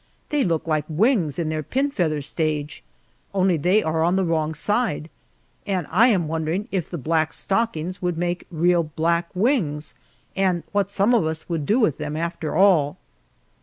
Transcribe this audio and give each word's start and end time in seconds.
They 0.29 0.43
look 0.43 0.65
like 0.65 0.85
wings 0.89 1.37
in 1.37 1.49
their 1.49 1.61
pin 1.61 1.91
feather 1.91 2.23
stage 2.23 2.83
only 3.35 3.55
they 3.55 3.83
are 3.83 4.01
on 4.01 4.15
the 4.15 4.23
wrong 4.25 4.55
side 4.55 5.11
and 5.67 5.85
I 5.91 6.07
am 6.07 6.27
wondering 6.27 6.67
if 6.71 6.89
the 6.89 6.97
black 6.97 7.33
stockings 7.33 8.01
would 8.01 8.17
make 8.17 8.47
real 8.49 8.81
black 8.81 9.29
wings 9.35 9.93
and 10.35 10.63
what 10.71 10.89
some 10.89 11.13
of 11.13 11.27
us 11.27 11.47
would 11.49 11.67
do 11.67 11.79
with 11.79 11.99
them, 11.99 12.17
after 12.17 12.55
all!" 12.55 12.97